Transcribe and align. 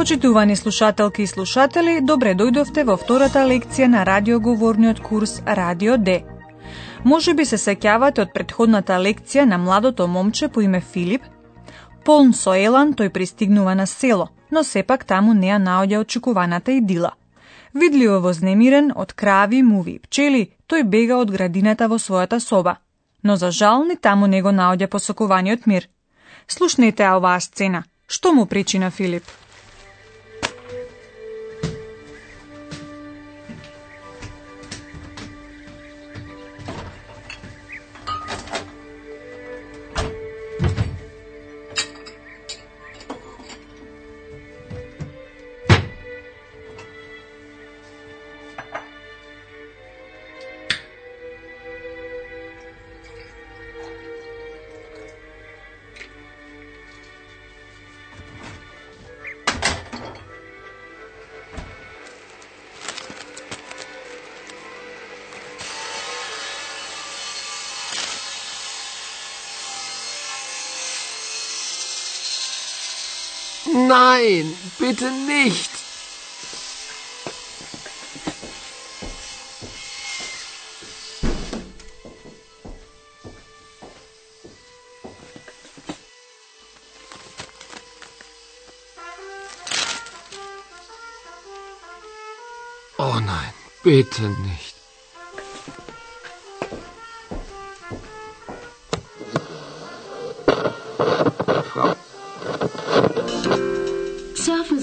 Почитувани 0.00 0.56
слушателки 0.56 1.22
и 1.22 1.26
слушатели, 1.26 2.00
добре 2.00 2.30
дојдовте 2.32 2.86
во 2.88 2.94
втората 2.96 3.42
лекција 3.44 3.84
на 3.92 4.04
радиоговорниот 4.08 5.00
курс 5.04 5.42
Радио 5.44 5.98
Д. 5.98 6.22
Може 7.04 7.34
би 7.34 7.44
се 7.44 7.58
сеќавате 7.60 8.22
од 8.22 8.30
предходната 8.32 8.96
лекција 8.96 9.44
на 9.44 9.58
младото 9.58 10.06
момче 10.08 10.48
по 10.48 10.62
име 10.64 10.80
Филип. 10.80 11.26
Полн 12.04 12.32
со 12.32 12.54
елан, 12.56 12.94
тој 12.94 13.10
пристигнува 13.12 13.74
на 13.74 13.86
село, 13.86 14.30
но 14.50 14.62
сепак 14.64 15.04
таму 15.04 15.34
не 15.34 15.52
ја 15.52 15.58
наоѓа 15.60 16.00
очекуваната 16.00 16.72
идила. 16.72 17.10
Видливо 17.74 18.20
вознемирен 18.20 18.92
од 18.96 19.12
крави, 19.12 19.60
муви 19.62 19.98
и 19.98 19.98
пчели, 19.98 20.42
тој 20.68 20.88
бега 20.88 21.20
од 21.20 21.30
градината 21.30 21.88
во 21.92 21.98
својата 21.98 22.40
соба. 22.40 22.76
Но 23.22 23.36
за 23.36 23.50
жал 23.50 23.84
ни 23.84 24.00
таму 24.00 24.26
не 24.26 24.40
го 24.40 24.48
наоѓа 24.48 24.86
посокуваниот 24.86 25.66
мир. 25.66 25.90
Слушнете 26.48 27.04
оваа 27.10 27.40
сцена. 27.40 27.84
Што 28.08 28.32
му 28.32 28.46
причина 28.46 28.90
Филип? 28.90 29.28
Nein, 73.90 74.56
bitte 74.78 75.10
nicht. 75.10 75.68
Oh 92.96 93.18
nein, 93.18 93.52
bitte 93.82 94.22
nicht. 94.22 94.69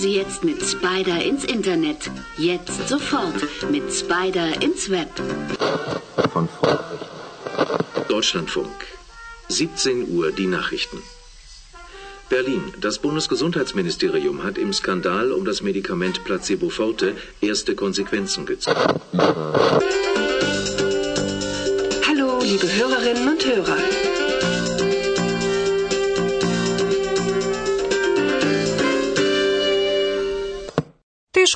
Sie 0.07 0.15
jetzt 0.15 0.45
mit 0.45 0.63
Spider 0.63 1.21
ins 1.21 1.43
Internet. 1.43 2.09
Jetzt 2.37 2.87
sofort 2.87 3.43
mit 3.69 3.93
Spider 3.93 4.61
ins 4.61 4.89
Web. 4.89 5.09
von. 6.31 6.47
Deutschlandfunk. 8.07 8.85
17 9.49 10.09
Uhr 10.15 10.31
die 10.31 10.47
Nachrichten. 10.47 11.03
Berlin. 12.29 12.73
Das 12.79 12.99
Bundesgesundheitsministerium 12.99 14.43
hat 14.43 14.57
im 14.57 14.71
Skandal 14.71 15.33
um 15.33 15.43
das 15.43 15.61
Medikament 15.61 16.23
Placebo 16.23 16.69
Forte 16.69 17.13
erste 17.41 17.75
Konsequenzen 17.75 18.45
gezogen. 18.45 18.79
Hallo, 22.07 22.39
liebe 22.43 22.73
Hörerinnen 22.73 23.27
und 23.27 23.45
Hörer. 23.45 24.06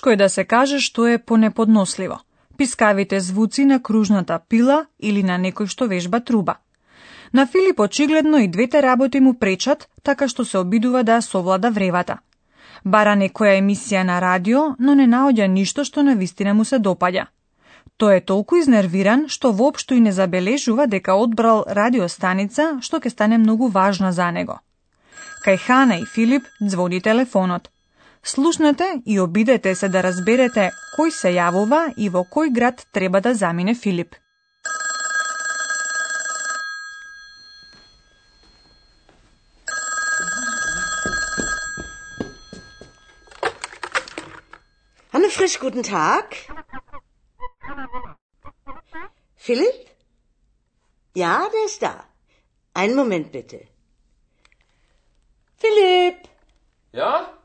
Тешко 0.01 0.09
е 0.09 0.15
да 0.15 0.29
се 0.29 0.43
каже 0.43 0.79
што 0.81 1.05
е 1.05 1.17
понеподносливо. 1.17 2.15
Пискавите 2.57 3.19
звуци 3.19 3.65
на 3.65 3.83
кружната 3.83 4.39
пила 4.49 4.85
или 4.99 5.21
на 5.23 5.37
некој 5.37 5.67
што 5.69 5.85
вежба 5.85 6.19
труба. 6.25 6.55
На 7.33 7.45
Филип 7.45 7.79
очигледно 7.79 8.37
и 8.41 8.47
двете 8.47 8.81
работи 8.81 9.19
му 9.19 9.33
пречат, 9.37 9.89
така 10.03 10.27
што 10.27 10.45
се 10.45 10.57
обидува 10.57 11.03
да 11.03 11.21
совлада 11.21 11.69
вревата. 11.69 12.17
Бара 12.85 13.13
некоја 13.13 13.59
емисија 13.61 14.01
на 14.03 14.17
радио, 14.21 14.73
но 14.79 14.95
не 14.95 15.05
наоѓа 15.05 15.47
ништо 15.47 15.85
што 15.85 16.03
на 16.03 16.15
вистина 16.15 16.53
му 16.53 16.65
се 16.65 16.79
допаѓа. 16.79 17.27
Тој 17.99 18.17
е 18.17 18.25
толку 18.25 18.57
изнервиран 18.57 19.27
што 19.29 19.51
воопшто 19.51 19.93
и 19.93 19.99
не 19.99 20.11
забележува 20.11 20.87
дека 20.87 21.13
одбрал 21.13 21.61
радиостаница 21.67 22.79
што 22.81 22.97
ќе 22.97 23.09
стане 23.09 23.37
многу 23.37 23.67
важна 23.67 24.11
за 24.11 24.31
него. 24.31 24.57
Кај 25.45 25.57
Хана 25.57 25.99
и 26.01 26.05
Филип 26.05 26.49
звони 26.59 27.01
телефонот. 27.01 27.69
Слушнете 28.23 29.01
и 29.05 29.19
обидете 29.19 29.75
се 29.75 29.89
да 29.89 30.03
разберете 30.03 30.69
кој 30.97 31.09
се 31.09 31.31
јавува 31.33 31.93
и 31.97 32.09
во 32.09 32.21
кој 32.23 32.51
град 32.53 32.85
треба 32.93 33.21
да 33.21 33.33
замине 33.33 33.75
Филип. 33.75 34.15
Hanne 45.13 45.29
Frisch, 45.29 45.59
guten 45.59 45.83
Tag. 45.83 46.25
Philipp? 49.37 49.89
Ja, 51.15 51.49
der 51.51 51.65
ist 51.65 51.81
da. 51.81 52.05
Einen 52.73 52.95
Moment 52.95 53.31
bitte. 53.31 53.59
Philipp, 55.59 56.31
Ja? 56.93 57.40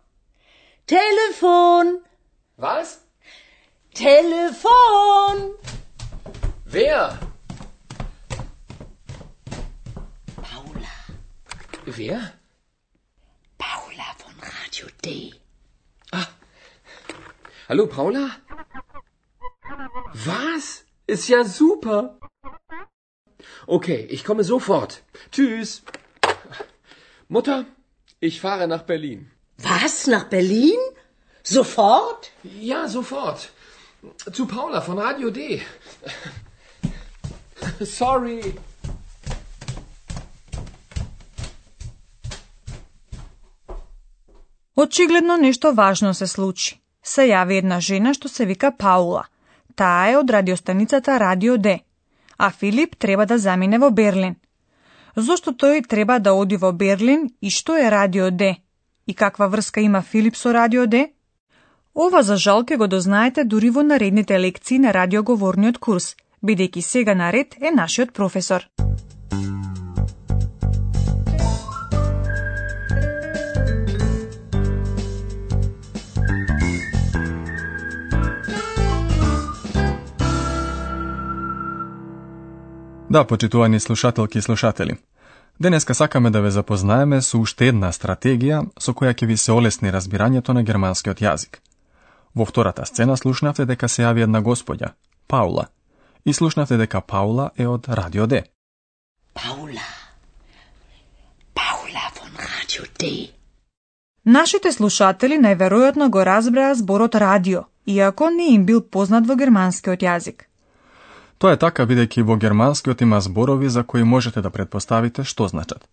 Telefon, 0.87 2.05
Was? 2.57 3.01
Telefon. 3.93 5.55
Wer? 6.65 7.19
Paula, 10.37 10.97
Wer? 11.87 12.33
Paula 13.59 14.05
von 14.19 14.35
Radio 14.41 14.87
D. 15.05 15.35
Hallo, 17.69 17.89
Paula? 17.89 18.31
Was? 20.15 20.85
Ist 21.09 21.27
ja 21.29 21.43
super. 21.45 22.21
Okay, 23.67 24.07
ich 24.09 24.23
komme 24.23 24.45
sofort. 24.45 25.03
Tschüss. 25.33 25.83
Mutter, 27.27 27.65
ich 28.21 28.41
fahre 28.41 28.69
nach 28.69 28.83
Berlin. 28.85 29.33
Was? 29.63 30.07
Nach 30.07 30.29
Berlin? 30.29 30.81
Sofort? 31.43 32.31
Ja, 32.43 32.89
sofort. 32.89 33.51
Zu 34.33 34.47
Paula 34.47 34.81
von 34.81 34.99
Radio 34.99 35.31
D. 35.31 35.61
Sorry. 37.81 38.55
Очигледно 44.77 45.37
нешто 45.37 45.75
важно 45.75 46.15
се 46.15 46.27
случи. 46.27 46.81
Се 47.05 47.23
јави 47.31 47.59
една 47.63 47.81
жена 47.81 48.13
што 48.15 48.29
се 48.29 48.45
вика 48.47 48.73
Паула. 48.79 49.25
Таа 49.77 50.11
е 50.11 50.17
од 50.19 50.31
радиостаницата 50.31 51.21
Радио 51.21 51.57
Д. 51.57 51.79
А 52.39 52.51
Филип 52.51 52.97
треба 52.99 53.27
да 53.27 53.39
замине 53.39 53.79
во 53.79 53.91
Берлин. 53.91 54.37
Зошто 55.17 55.53
тој 55.53 55.87
треба 55.89 56.19
да 56.19 56.35
оди 56.35 56.57
во 56.57 56.73
Берлин 56.73 57.31
и 57.41 57.51
што 57.51 57.77
е 57.77 57.91
Радио 57.91 58.31
Д? 58.31 58.57
И 59.07 59.15
каква 59.15 59.47
врска 59.47 59.81
има 59.81 60.03
Филип 60.03 60.37
со 60.37 60.55
Радио 60.55 60.87
Д? 60.87 61.09
Ова 61.95 62.23
за 62.23 62.37
жал 62.37 62.65
ке 62.65 62.77
го 62.77 62.89
дознаете 62.89 63.45
дури 63.45 63.71
во 63.71 63.83
наредните 63.83 64.41
лекции 64.41 64.79
на 64.79 64.93
радиоговорниот 64.93 65.79
курс, 65.79 66.17
бидејќи 66.43 66.81
сега 66.81 67.15
наред 67.15 67.55
е 67.63 67.71
нашиот 67.71 68.13
професор. 68.13 68.67
Да, 83.11 83.25
почитувани 83.25 83.81
слушателки 83.81 84.39
и 84.39 84.43
слушатели. 84.43 84.99
Денеска 85.61 85.95
сакаме 85.95 86.31
да 86.31 86.41
ве 86.41 86.51
запознаеме 86.51 87.23
со 87.23 87.39
уште 87.41 87.71
една 87.73 87.89
стратегија 87.89 88.59
со 88.79 88.93
која 88.93 89.15
ќе 89.17 89.27
ви 89.27 89.37
се 89.37 89.53
олесни 89.53 89.89
разбирањето 89.89 90.53
на 90.53 90.63
германскиот 90.63 91.23
јазик. 91.25 91.63
Во 92.35 92.45
втората 92.45 92.85
сцена 92.87 93.17
слушнавте 93.17 93.65
дека 93.65 93.89
се 93.89 94.03
јави 94.03 94.23
една 94.29 94.43
господја, 94.43 94.93
Паула, 95.27 95.67
и 96.25 96.33
слушнавте 96.33 96.77
дека 96.77 97.01
Паула 97.01 97.51
е 97.57 97.67
од 97.67 97.89
Радио 97.89 98.27
Д. 98.27 98.43
Paula. 99.35 99.87
Paula 101.55 102.05
von 102.21 102.37
Radio 102.37 102.85
D. 103.01 103.33
Нашите 104.25 104.73
слушатели 104.73 105.39
најверојатно 105.41 106.11
го 106.11 106.25
разбраа 106.25 106.75
зборот 106.75 107.15
радио, 107.15 107.65
иако 107.87 108.29
не 108.31 108.53
им 108.55 108.67
бил 108.67 108.83
познат 108.83 109.27
во 109.27 109.37
германскиот 109.37 110.03
јазик. 110.03 110.45
Тоа 111.39 111.53
е 111.53 111.61
така 111.61 111.85
бидејќи 111.85 112.23
во 112.25 112.37
германскиот 112.41 113.03
има 113.05 113.21
зборови 113.21 113.69
за 113.69 113.83
кои 113.83 114.05
можете 114.05 114.43
да 114.43 114.51
предпоставите 114.51 115.25
што 115.25 115.49
значат. 115.49 115.89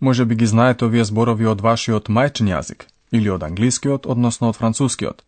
Може 0.00 0.24
би 0.24 0.34
ги 0.34 0.46
знаете 0.46 0.84
овие 0.84 1.04
зборови 1.04 1.46
од 1.46 1.60
вашиот 1.60 2.08
мајчин 2.08 2.48
јазик 2.48 2.86
или 3.12 3.30
од 3.30 3.42
англискиот, 3.42 4.06
односно 4.06 4.48
од 4.48 4.56
францускиот. 4.56 5.22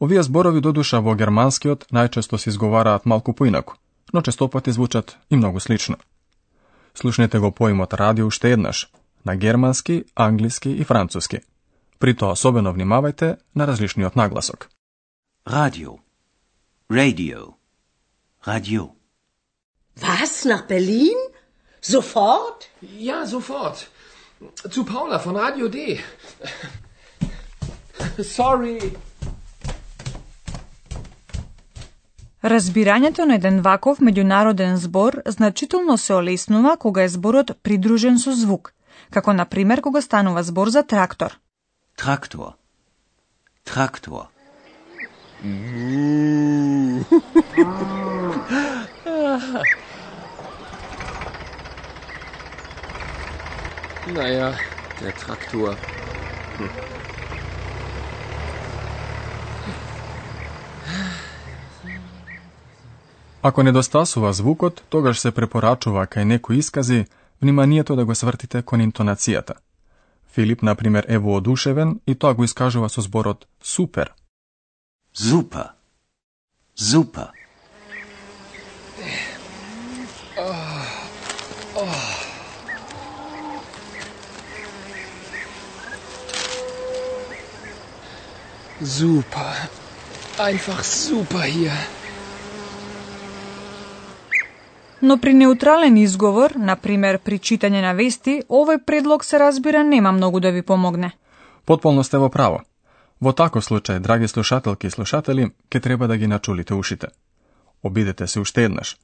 Овие 0.00 0.22
зборови 0.22 0.60
додуша 0.60 1.00
во 1.00 1.14
германскиот 1.14 1.86
најчесто 1.92 2.36
се 2.36 2.50
изговараат 2.50 3.06
малку 3.06 3.32
поинаку, 3.32 3.74
но 4.12 4.22
честопати 4.22 4.72
звучат 4.72 5.16
и 5.30 5.36
многу 5.36 5.60
слично. 5.60 5.96
Слушнете 6.94 7.38
го 7.38 7.50
поимот 7.50 7.94
радио 7.94 8.26
уште 8.26 8.52
еднаш, 8.52 8.90
на 9.24 9.36
германски, 9.36 10.04
англиски 10.14 10.70
и 10.70 10.84
француски. 10.84 11.40
При 11.98 12.14
тоа 12.14 12.32
особено 12.32 12.74
внимавајте 12.74 13.36
на 13.54 13.66
различниот 13.66 14.16
нагласок. 14.16 14.68
Radio. 15.46 15.98
Radio. 16.90 17.63
Radio. 18.46 18.94
Was? 19.96 20.44
Nach 20.44 20.66
Berlin? 20.66 21.16
Sofort? 21.80 22.68
Ja, 22.98 23.26
sofort. 23.26 23.88
Zu 24.70 24.84
Paula 24.84 25.18
von 25.18 25.36
Radio 25.36 25.68
D. 25.68 25.98
Sorry. 28.18 28.92
Разбирањето 32.42 33.24
на 33.24 33.34
еден 33.40 33.60
ваков 33.64 34.00
меѓународен 34.00 34.74
збор 34.74 35.22
значително 35.26 35.98
се 35.98 36.14
олеснува 36.14 36.76
кога 36.76 37.02
е 37.02 37.08
зборот 37.08 37.50
придружен 37.62 38.18
со 38.18 38.32
звук, 38.32 38.74
како 39.10 39.32
на 39.32 39.44
пример 39.44 39.80
кога 39.80 40.02
станува 40.02 40.42
збор 40.42 40.68
за 40.68 40.82
трактор. 40.82 41.38
Traktor. 41.96 42.52
Traktor. 43.64 44.26
Naja, 54.14 54.54
der 55.00 55.12
Traktor. 55.12 55.76
Ако 63.42 63.62
недостасува 63.62 64.32
звукот, 64.32 64.82
тогаш 64.88 65.18
се 65.18 65.30
препорачува 65.30 66.06
кај 66.06 66.24
некои 66.24 66.58
искази 66.58 67.06
вниманието 67.42 67.96
да 67.96 68.04
го 68.04 68.14
свртите 68.14 68.62
кон 68.62 68.80
интонацијата. 68.80 69.54
Филип, 70.32 70.62
например, 70.62 71.06
е 71.08 71.18
воодушевен 71.18 72.00
и 72.06 72.14
тоа 72.14 72.34
го 72.34 72.44
искажува 72.44 72.88
со 72.88 73.00
зборот 73.00 73.46
супер. 73.62 74.12
Super. 75.16 75.68
Super. 76.78 77.43
Super. 88.82 89.54
Einfach 90.38 90.82
super 90.82 91.42
hier. 91.42 91.72
Но 95.02 95.20
при 95.20 95.34
неутрален 95.34 95.96
изговор, 95.96 96.50
на 96.56 96.76
пример 96.76 97.18
при 97.18 97.38
читање 97.38 97.82
на 97.82 97.92
вести, 97.94 98.42
овој 98.48 98.80
предлог 98.84 99.24
се 99.24 99.38
разбира 99.38 99.84
нема 99.84 100.12
многу 100.12 100.40
да 100.40 100.50
ви 100.50 100.62
помогне. 100.62 101.12
Потполно 101.66 102.04
сте 102.04 102.18
во 102.18 102.28
право. 102.28 102.62
Во 103.20 103.32
таков 103.32 103.64
случај, 103.64 104.00
драги 104.00 104.28
слушателки 104.28 104.86
и 104.86 104.90
слушатели, 104.90 105.50
ќе 105.70 105.80
треба 105.80 106.08
да 106.08 106.16
ги 106.16 106.26
начулите 106.26 106.74
ушите. 106.74 107.08
Обидете 107.82 108.26
се 108.26 108.40
уште 108.40 108.64
еднаш. 108.64 108.96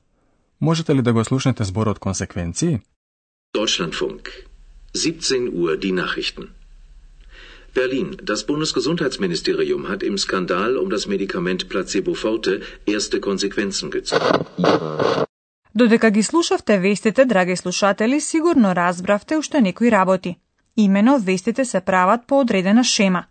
Можете 0.61 0.95
ли 0.95 1.03
да 1.03 1.13
го 1.13 1.25
слушнете 1.25 1.65
зборот 1.65 1.99
консеквенции? 1.99 2.81
Deutschlandfunk. 3.55 4.29
17 4.95 5.53
Uhr 5.53 5.79
die 5.79 5.95
Nachrichten. 5.95 6.60
Berlin. 7.75 8.17
Das 8.23 8.45
Bundesgesundheitsministerium 8.47 9.89
hat 9.89 10.03
im 10.03 10.17
Skandal 10.19 10.77
um 10.77 10.91
das 10.91 11.07
Medikament 11.07 11.69
Placebo 11.69 12.15
Forte 12.15 12.61
erste 12.87 13.21
Konsequenzen 13.21 13.91
gezogen. 13.91 14.45
Додека 15.75 16.11
ги 16.11 16.23
слушавте 16.23 16.79
вестите, 16.79 17.25
драги 17.25 17.57
слушатели, 17.57 18.21
сигурно 18.21 18.75
разбравте 18.75 19.37
уште 19.37 19.61
некои 19.61 19.91
работи. 19.91 20.37
Имено, 20.77 21.19
вестите 21.19 21.65
се 21.65 21.81
прават 21.81 22.21
по 22.27 22.41
одредена 22.41 22.85
шема. 22.85 23.25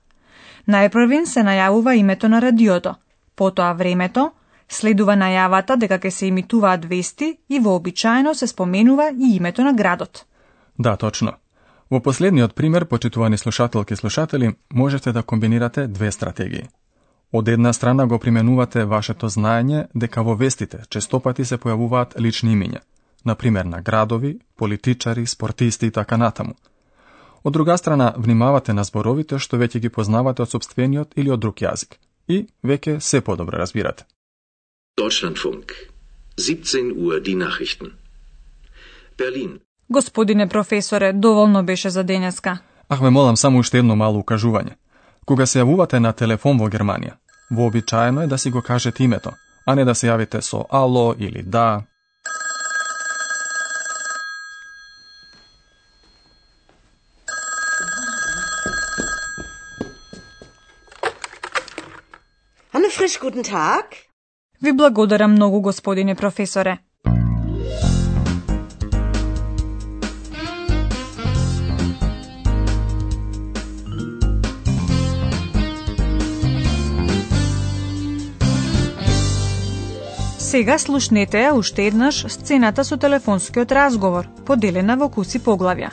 Најпрвин 0.67 1.25
се 1.25 1.41
најавува 1.41 1.95
името 1.95 2.29
на 2.29 2.41
радиото, 2.41 2.95
потоа 3.35 3.73
времето, 3.73 4.31
следува 4.69 5.15
најавата 5.17 5.75
дека 5.75 5.99
ќе 5.99 6.09
се 6.09 6.25
имитуваат 6.25 6.85
вести 6.85 7.37
и 7.49 7.59
вообичаено 7.59 8.35
се 8.35 8.47
споменува 8.47 9.11
и 9.19 9.35
името 9.35 9.63
на 9.63 9.73
градот. 9.73 10.25
Да, 10.79 10.97
точно. 10.97 11.31
Во 11.89 11.99
последниот 11.99 12.53
пример, 12.53 12.85
почитувани 12.85 13.37
слушателки 13.37 13.93
и 13.93 13.97
слушатели, 13.97 14.55
можете 14.73 15.11
да 15.11 15.23
комбинирате 15.23 15.87
две 15.87 16.11
стратегии. 16.11 16.67
Од 17.31 17.47
една 17.47 17.73
страна 17.73 18.05
го 18.07 18.19
применувате 18.19 18.85
вашето 18.85 19.29
знаење 19.29 19.87
дека 19.95 20.21
во 20.23 20.35
вестите 20.35 20.83
честопати 20.89 21.45
се 21.45 21.57
појавуваат 21.57 22.17
лични 22.19 22.55
имиња, 22.55 22.81
на 23.25 23.35
пример 23.35 23.65
на 23.65 23.81
градови, 23.81 24.39
политичари, 24.57 25.25
спортисти 25.25 25.85
и 25.85 25.91
така 25.91 26.17
натаму. 26.17 26.53
Од 27.43 27.53
друга 27.53 27.77
страна, 27.77 28.13
внимавате 28.17 28.73
на 28.73 28.83
зборовите 28.83 29.39
што 29.39 29.57
веќе 29.57 29.79
ги 29.79 29.89
познавате 29.89 30.41
од 30.41 30.49
собствениот 30.49 31.13
или 31.15 31.31
од 31.31 31.39
друг 31.39 31.61
јазик 31.61 31.97
и 32.27 32.47
веќе 32.63 32.99
се 32.99 33.21
подобро 33.21 33.57
разбирате. 33.57 34.05
Deutschlandfunk. 34.97 35.73
17 36.37 36.93
Uhr 36.97 37.21
die 37.21 37.35
Nachrichten. 37.35 37.93
Berlin. 39.17 39.59
Господине 39.91 40.47
професоре, 40.47 41.13
доволно 41.13 41.63
беше 41.63 41.89
за 41.89 42.03
денеска. 42.03 42.59
Ах, 42.89 42.99
ве 43.01 43.09
молам 43.09 43.37
само 43.37 43.59
уште 43.59 43.77
едно 43.77 43.95
мало 43.95 44.21
укажување. 44.21 44.77
Кога 45.25 45.45
се 45.45 45.59
јавувате 45.61 45.99
на 45.99 46.13
телефон 46.13 46.57
во 46.57 46.69
Германија, 46.69 47.17
вообичаено 47.51 48.21
е 48.21 48.27
да 48.27 48.37
си 48.37 48.49
го 48.49 48.61
кажете 48.61 49.03
името, 49.03 49.31
а 49.65 49.75
не 49.75 49.85
да 49.85 49.95
се 49.95 50.07
јавите 50.07 50.41
со 50.41 50.65
ало 50.69 51.15
или 51.17 51.43
да. 51.43 51.81
Anne 62.73 62.89
Frisch, 62.89 63.21
guten 63.21 63.43
Tag. 63.43 63.85
Ви 64.61 64.73
благодарам 64.73 65.31
многу, 65.31 65.61
господине 65.61 66.15
професоре. 66.15 66.77
Сега 80.49 80.79
слушнете 80.81 81.43
ја 81.43 81.51
уште 81.53 81.83
еднаш 81.85 82.23
сцената 82.33 82.81
со 82.83 82.95
телефонскиот 82.97 83.71
разговор, 83.71 84.25
поделена 84.47 84.95
во 84.97 85.05
куси 85.13 85.37
поглавја. 85.37 85.91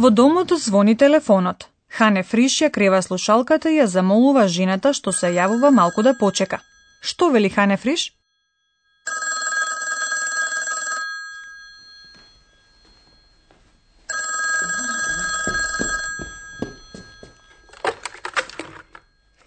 Во 0.00 0.10
домот 0.10 0.54
звони 0.56 0.96
телефонот. 0.96 1.68
Хане 1.92 2.22
Фриш 2.22 2.56
ја 2.62 2.70
крева 2.72 3.02
слушалката 3.02 3.68
и 3.68 3.76
ја 3.76 3.84
замолува 3.84 4.48
жената 4.48 4.94
што 4.96 5.12
се 5.12 5.28
јавува 5.36 5.68
малку 5.68 6.02
да 6.02 6.14
почека. 6.16 6.62
Што 7.02 7.28
вели 7.28 7.50
Хане 7.52 7.76
Фриш? 7.76 8.12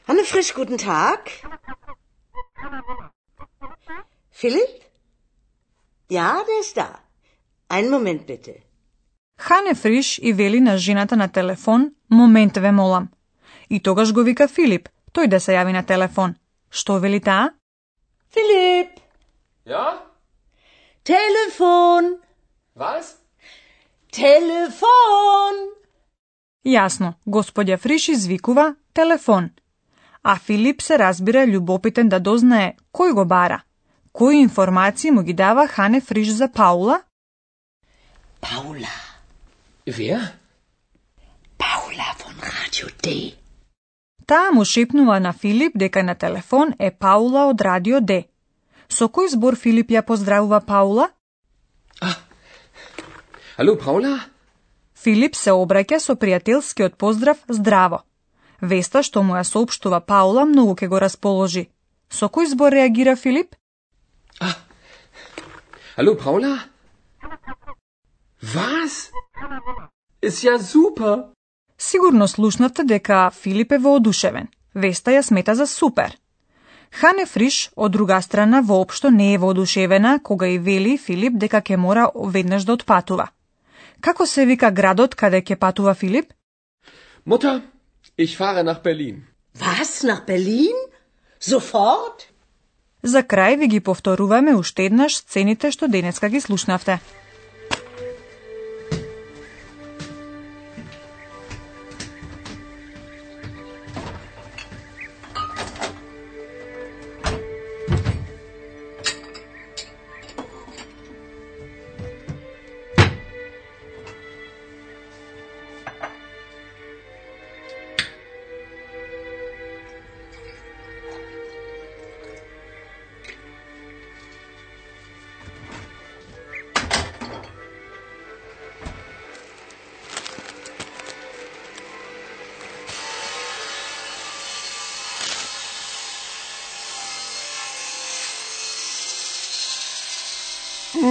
Хане 0.05 0.23
Frisch, 0.23 0.53
guten 0.53 0.77
Tag. 0.77 1.58
Philipp? 4.41 4.73
Ja, 6.09 6.29
der 6.47 6.59
ist 6.61 6.77
da. 6.77 6.89
Einen 7.67 7.89
Moment 7.89 8.25
bitte. 8.25 8.53
Хане 9.37 9.73
Фриш 9.75 10.19
и 10.19 10.33
вели 10.33 10.59
на 10.59 10.77
жената 10.77 11.15
на 11.15 11.27
телефон, 11.27 11.91
момент 12.09 12.57
ве 12.57 12.71
молам. 12.71 13.09
И 13.69 13.79
тогаш 13.83 14.13
го 14.13 14.23
вика 14.23 14.47
Филип, 14.47 14.89
тој 15.13 15.27
да 15.27 15.39
се 15.39 15.51
јави 15.51 15.73
на 15.73 15.83
телефон. 15.83 16.35
Што 16.69 16.99
вели 16.99 17.19
таа? 17.19 17.51
Philipp! 18.33 18.89
Ja? 19.65 19.85
Telefon. 21.03 22.03
Was? 22.75 23.07
Telefon. 24.11 25.55
Јасно, 26.65 27.13
господја 27.27 27.77
Фриш 27.77 28.09
извикува 28.09 28.75
телефон. 28.93 29.49
А 30.23 30.35
Филип 30.35 30.81
се 30.81 30.97
разбира 30.97 31.47
љубопитен 31.47 32.07
да 32.09 32.19
дознае 32.19 32.77
кој 32.93 33.13
го 33.13 33.25
бара. 33.25 33.63
Кои 34.13 34.37
информации 34.37 35.11
му 35.11 35.21
ги 35.23 35.33
дава 35.33 35.67
Хане 35.67 36.01
Фриш 36.01 36.29
за 36.29 36.51
Паула? 36.51 37.01
Paula. 38.41 38.95
Wer? 39.87 40.19
Paula 41.59 42.07
von 42.19 42.35
Radio 42.39 42.87
D. 43.03 43.35
Таа 44.25 44.51
му 44.51 44.65
шепнува 44.65 45.19
на 45.19 45.33
Филип 45.33 45.71
дека 45.75 46.03
на 46.03 46.15
телефон 46.15 46.73
е 46.79 46.91
Паула 46.91 47.45
од 47.49 47.61
Радио 47.61 47.99
Д. 48.01 48.23
Со 48.89 49.05
кој 49.09 49.29
збор 49.33 49.55
Филип 49.55 49.91
ја 49.91 50.01
поздравува 50.01 50.59
Паула? 50.61 51.09
Hallo, 53.57 53.75
Paula? 53.85 54.19
Филип 54.95 55.35
се 55.35 55.51
обраќа 55.51 55.99
со 55.99 56.15
пријателскиот 56.15 56.95
поздрав 56.95 57.37
здраво. 57.49 58.03
Веста 58.61 59.03
што 59.03 59.23
му 59.23 59.33
ја 59.35 59.43
соопштува 59.43 59.99
Паула 59.99 60.45
многу 60.45 60.75
ке 60.75 60.87
го 60.87 60.99
расположи. 60.99 61.69
Со 62.09 62.27
кој 62.27 62.49
збор 62.53 62.71
реагира 62.73 63.15
Филип? 63.15 63.55
Hallo, 65.97 66.15
Paula? 66.15 66.59
Was? 68.55 69.11
Ist 70.21 70.43
ja 70.43 70.59
super. 70.59 71.23
Сигурно 71.77 72.27
слушнавте 72.27 72.83
дека 72.83 73.31
Филип 73.31 73.71
е 73.71 73.77
воодушевен. 73.77 74.47
Веста 74.75 75.11
ја 75.11 75.21
смета 75.21 75.55
за 75.55 75.67
супер. 75.67 76.17
Хане 76.91 77.25
Фриш, 77.25 77.71
од 77.75 77.91
друга 77.91 78.21
страна, 78.21 78.61
воопшто 78.61 79.11
не 79.11 79.33
е 79.33 79.37
воодушевена 79.37 80.19
кога 80.23 80.47
и 80.47 80.57
вели 80.59 80.97
Филип 80.97 81.33
дека 81.37 81.61
ќе 81.61 81.75
мора 81.75 82.09
веднаш 82.15 82.63
да 82.63 82.73
отпатува. 82.73 83.27
Како 84.01 84.25
се 84.25 84.45
вика 84.45 84.71
градот 84.71 85.15
каде 85.15 85.41
ќе 85.41 85.55
патува 85.55 85.93
Филип? 85.93 86.33
Mutter, 87.25 87.61
ich 88.17 88.37
fahre 88.37 88.63
nach 88.63 88.81
Berlin. 88.81 89.27
Was? 89.55 90.03
Nach 90.03 90.25
Berlin? 90.25 90.75
Sofort? 91.39 92.27
За 93.03 93.23
крај 93.23 93.57
ви 93.59 93.67
ги 93.67 93.79
повторуваме 93.79 94.55
уште 94.55 94.85
еднаш 94.85 95.17
сцените 95.17 95.71
што 95.71 95.87
денеска 95.87 96.29
ги 96.29 96.41
слушнавте. 96.41 96.99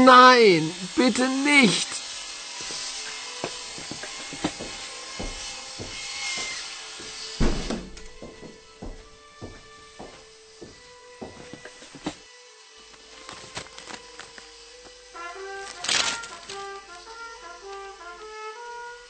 Nein, 0.05 0.71
bitte 0.97 1.29
nicht. 1.29 1.87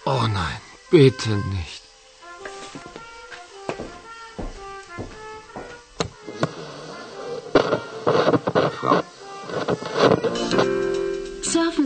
Oh 0.05 0.27
nein, 0.27 0.61
bitte 0.91 1.31
nicht. 1.37 1.78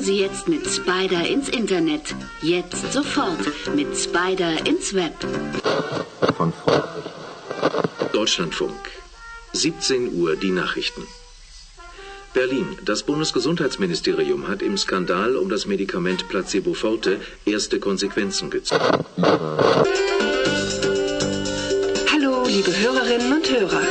Sie 0.02 0.18
jetzt 0.18 0.48
mit 0.48 0.66
Spider 0.66 1.24
ins 1.28 1.48
Internet. 1.48 2.16
Jetzt 2.40 2.92
sofort 2.92 3.38
mit 3.76 3.96
Spider 3.96 4.66
ins 4.66 4.94
Web. 4.94 5.14
Von 6.36 6.52
Frau. 6.52 6.82
Deutschlandfunk. 8.12 8.80
17 9.52 10.20
Uhr 10.20 10.34
die 10.34 10.50
Nachrichten. 10.50 11.06
Berlin. 12.34 12.76
Das 12.84 13.04
Bundesgesundheitsministerium 13.04 14.48
hat 14.48 14.60
im 14.60 14.76
Skandal 14.76 15.36
um 15.36 15.48
das 15.48 15.66
Medikament 15.66 16.28
Placebo 16.28 16.74
Forte 16.74 17.20
erste 17.44 17.78
Konsequenzen 17.78 18.50
gezogen. 18.50 19.04
Hallo, 22.10 22.44
liebe 22.46 22.76
Hörerinnen 22.76 23.32
und 23.34 23.48
Hörer. 23.48 23.82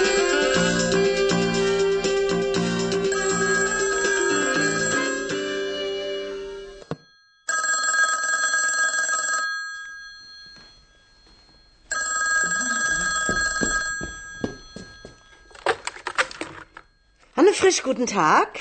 Frisch, 17.72 17.84
guten 17.84 18.06
Tag. 18.06 18.60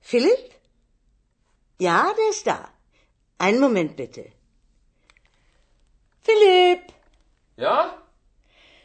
Philipp? 0.00 0.54
Ja, 1.78 2.12
der 2.12 2.28
ist 2.28 2.46
da. 2.46 2.68
Einen 3.38 3.60
Moment 3.60 3.96
bitte. 3.96 4.30
Philipp, 6.20 6.92
Ja? 7.56 7.96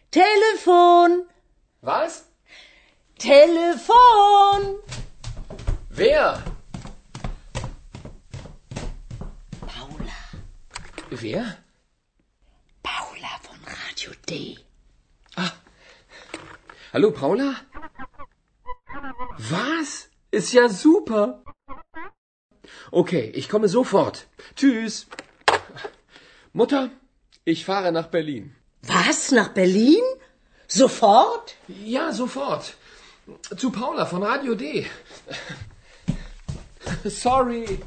Telefon, 0.10 1.27
Was? 1.81 2.29
Telefon. 3.19 4.79
Wer? 5.89 6.41
Paula. 9.60 10.19
Wer? 11.10 11.57
Paula 12.84 13.31
von 13.41 13.60
Radio 13.65 14.12
D. 14.29 14.66
Hallo, 16.97 17.11
Paula? 17.11 17.57
Was? 19.38 20.09
Ist 20.31 20.52
ja 20.52 20.69
super. 20.69 21.42
Okay, 22.90 23.31
ich 23.35 23.49
komme 23.49 23.69
sofort. 23.69 24.26
Tschüss. 24.57 25.07
Mutter, 26.52 26.90
ich 27.45 27.64
fahre 27.64 27.92
nach 27.92 28.09
Berlin. 28.09 28.54
Was? 28.83 29.31
Nach 29.31 29.49
Berlin? 29.49 30.02
Sofort? 30.69 31.57
Ja, 31.69 32.12
sofort. 32.12 32.75
Zu 33.57 33.71
Paula 33.71 34.04
von 34.07 34.23
Radio 34.23 34.54
D. 34.54 34.87
Sorry. 37.04 37.81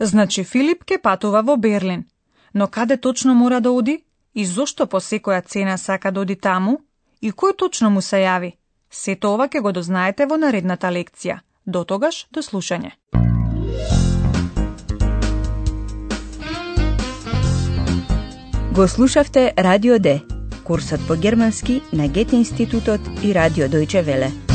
Значи 0.00 0.42
Филип 0.44 0.84
ке 0.84 0.98
патува 0.98 1.42
во 1.42 1.56
Берлин. 1.56 2.06
Но 2.53 2.67
каде 2.67 2.97
точно 2.97 3.35
мора 3.35 3.61
да 3.61 3.71
оди? 3.71 4.03
И 4.35 4.45
зошто 4.45 4.87
по 4.87 4.97
секоја 4.97 5.45
цена 5.45 5.77
сака 5.77 6.11
да 6.11 6.21
оди 6.21 6.35
таму? 6.35 6.81
И 7.21 7.31
кој 7.31 7.55
точно 7.57 7.89
му 7.89 8.01
се 8.01 8.21
јави? 8.25 8.53
Сето 8.91 9.33
ова 9.33 9.47
ќе 9.47 9.61
го 9.61 9.71
дознаете 9.71 10.25
во 10.25 10.37
наредната 10.37 10.87
лекција. 10.87 11.39
До 11.65 11.83
тогаш, 11.83 12.27
до 12.31 12.41
слушање. 12.41 12.91
Го 18.73 18.87
слушавте 18.87 19.53
Радио 19.57 19.99
Д, 19.99 20.21
курсот 20.63 21.07
по 21.07 21.15
германски 21.15 21.81
на 21.93 22.07
Гете 22.07 22.35
институтот 22.35 23.01
и 23.23 23.33
Радио 23.33 23.67
Дојче 23.67 24.01
Веле. 24.01 24.52